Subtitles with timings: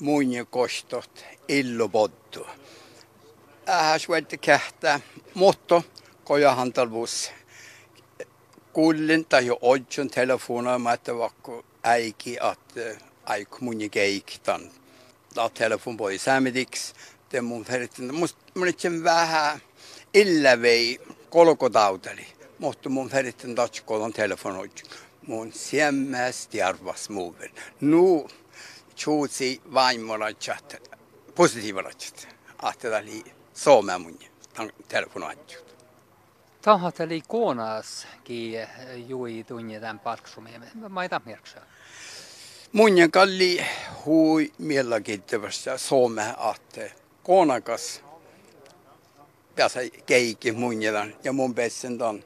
[0.00, 2.46] Muinja kostot illu poddu.
[3.68, 5.00] Ähäs vuotta kähtää
[5.34, 5.84] motto
[6.24, 7.30] kojahan talvus.
[8.72, 14.70] Kuulin tai jo odjon telefonaa, että vaikka äiki, että äik mun keiktan.
[15.34, 16.94] Ta telefon på i saamediks.
[17.30, 18.14] Det mun feritin.
[18.54, 19.60] Mun itse vähän
[20.14, 21.00] illa vei
[21.30, 22.26] kolkotauteli.
[22.58, 24.82] Mutta mun feritin tatskolan telefonot.
[25.26, 27.50] Mun siemmästi arvas muuvin.
[27.80, 28.41] Nu tjuutsi
[29.74, 30.90] vaimolaitsat,
[31.34, 32.28] positiivalaitsat.
[32.70, 33.24] Että oli
[33.54, 34.18] Suomea mun
[34.88, 35.76] telefonoitjut.
[36.62, 38.54] Tahateli koonas ki
[39.08, 40.70] jui tunni tämän parksumien.
[40.88, 41.60] Mä ei tammerksa.
[42.72, 43.66] Mun kalli
[44.06, 46.90] hui mielenkiintoista Suomea, että
[47.22, 48.02] koonakas
[49.56, 50.82] pääsä keikki mun
[51.24, 52.24] ja mun pessen ton.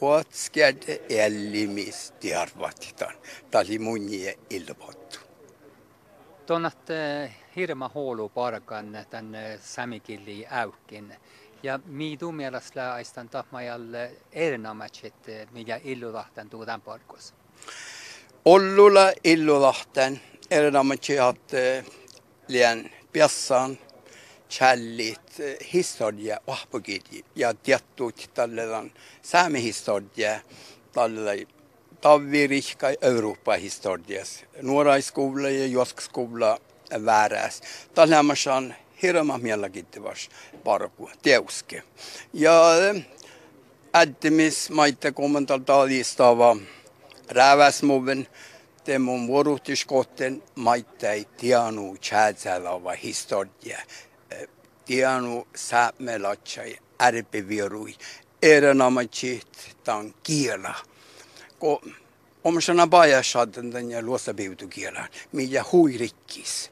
[0.00, 3.14] Vuotskjärde ellimis tiarvatitan.
[3.50, 5.23] Tali munje ilmoittu.
[6.46, 6.78] Tuonnat
[7.56, 11.16] hirma huolu parkan tämän samikilli äykkin.
[11.62, 15.14] Ja miidu mielestä aistan tahmajalle erinomatset,
[15.50, 17.34] mikä illulahtan tuutan parkos.
[18.44, 20.20] Ollulla illulahtan
[20.50, 21.52] erinomatset
[22.48, 23.78] lien piassaan
[24.58, 25.38] källit
[25.72, 28.92] historia vahpukiti ja tiettuut tällainen
[29.22, 30.40] saamihistoria
[30.92, 31.46] tällainen
[32.04, 34.44] tavirihka Eurooppa historias.
[34.62, 36.60] Nuoraiskoula ja juoskskoula
[37.04, 37.62] vääräs.
[37.94, 40.30] Tällainen hirma mielenkiintois
[40.64, 41.82] parku, teuske.
[42.32, 42.52] Ja
[43.94, 46.56] äddimis maita kommental talistava
[47.28, 48.28] rääväsmuven
[49.26, 53.78] vuorotuskotten maita ei tianu tjäätsälava historia
[54.84, 57.94] tianu säämelatsai ärpivirui
[58.42, 60.74] erinomaisesti tan kiela.
[61.64, 61.80] Ko
[62.44, 66.70] omsana baja shadden den ja luossa biutu kiela, mikä hui rikkis.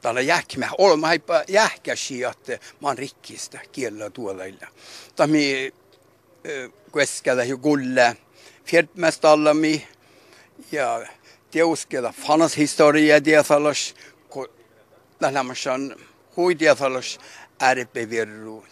[0.00, 4.42] Tällä jähkimä, olma haipa jähkäsi, että mä oon rikkistä kielellä tuolla.
[5.16, 5.34] Tämä
[6.94, 8.16] keskellä jo gulle,
[8.64, 9.88] fjärtmästallami
[10.72, 11.06] ja
[11.50, 13.94] teuskella fanas historia tietälos,
[14.28, 14.48] kun
[15.18, 15.44] tällä
[16.36, 17.20] huidiathalos
[17.62, 18.64] ärpevirru.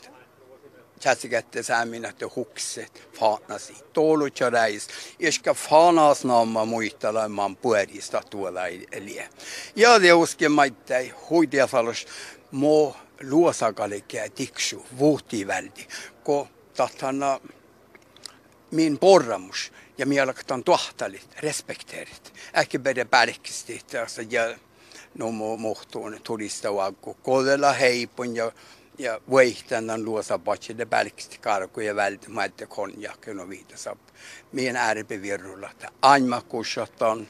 [1.03, 3.77] Käsikätte säämin, että hukset faanasi.
[3.93, 4.89] Tuolu tjäräis.
[5.19, 9.29] Iska faanas naama muistelemaan puerista tuolla elie.
[9.77, 12.07] Ja det uske maittai huidiathalos
[12.51, 15.87] mo luosakalikkää tiksu vuhti väldi.
[16.25, 17.41] Ko tahtana
[18.71, 22.33] min porramus ja mielaktan tuahtalit, respekteerit.
[22.57, 23.81] Äkki bede pärkisti,
[24.31, 24.59] ja
[25.19, 28.53] no mohtuun turistauakku kodella heipun ja
[28.99, 33.99] ja vaihtanan luosa patsi de bälksti karku ja välti maitte konjakken och vita sap.
[34.53, 37.29] Min ärpevirrulla, että aima kushaton.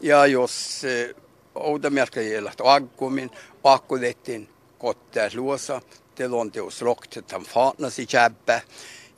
[0.00, 1.14] Ja jos eh,
[1.54, 3.30] ouda merkajilla, että aggumin,
[3.64, 4.48] akkulettin
[4.78, 5.80] kottaa luosa,
[6.18, 8.62] det on teos rokte tam fatnas i käbbe.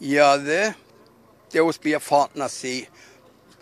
[0.01, 0.75] Ja det
[1.49, 2.89] teos bia fatnas i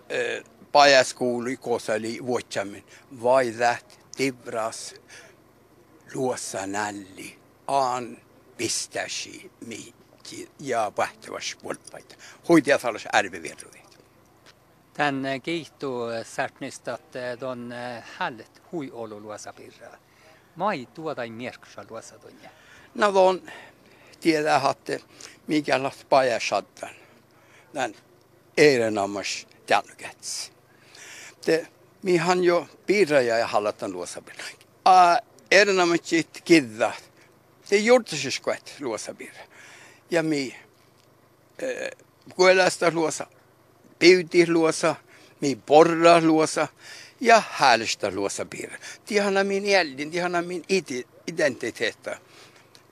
[0.08, 2.84] eh, pajaskoulu kosali vuotsamin.
[3.22, 4.94] Vai that tibras
[6.14, 8.18] luossa nälli aan
[8.56, 12.14] pistäsi miikki ja vahtavas polpaita.
[12.48, 13.98] Hoitaja thalas ärvivirruit.
[14.94, 17.74] Tän keihtu särtnistä, että on
[18.18, 19.96] hället hui olu luossa pirraa.
[20.56, 22.50] Mai tuoda ei mierksa luossa tunne.
[22.94, 23.42] No on
[24.20, 25.06] tiedä, että
[25.46, 26.94] mikä läht pajasattan.
[27.72, 27.94] Tän
[28.56, 30.52] eirenammas tänkäts.
[31.44, 31.66] Te
[32.02, 34.44] mihan jo piirraja ja hallatan luosapirra.
[35.50, 36.92] Erinomaisesti kidda.
[36.92, 37.04] Se
[37.76, 39.42] juurtasiskoet luosapirra.
[40.10, 40.56] Ja mi
[42.34, 43.26] kuelasta luosa,
[43.98, 44.94] piuti luosa,
[45.40, 46.68] mi porra luosa
[47.20, 48.78] ja häälistä luosapirra.
[49.06, 50.64] Tihana min jäldin, tihana min
[51.26, 52.16] identiteetta.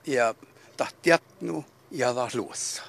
[0.05, 0.35] Ja
[0.77, 2.83] tahtiatnu ja luossa.